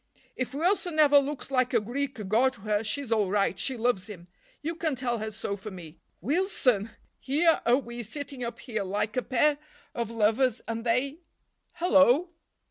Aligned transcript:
"If 0.35 0.55
Wilson 0.55 0.97
ever 0.97 1.19
looks 1.19 1.51
like 1.51 1.75
a 1.75 1.79
Greek 1.79 2.27
god 2.27 2.53
to 2.53 2.61
her, 2.61 2.83
she's 2.83 3.11
all 3.11 3.29
right, 3.29 3.59
she 3.59 3.77
loves 3.77 4.07
him—you 4.07 4.73
can 4.73 4.95
tell 4.95 5.19
her 5.19 5.29
so 5.29 5.55
for 5.55 5.69
me. 5.69 5.99
Wilson! 6.21 6.89
Here 7.19 7.61
are 7.67 7.77
we 7.77 8.01
sitting 8.01 8.43
up 8.43 8.57
here 8.61 8.81
like 8.83 9.15
a 9.15 9.21
pair 9.21 9.59
of 9.93 10.09
lovers, 10.09 10.59
and 10.67 10.83
they—Hello!" 10.87 12.31